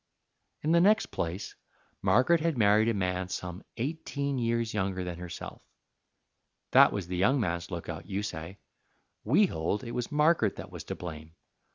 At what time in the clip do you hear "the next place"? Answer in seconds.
0.71-1.53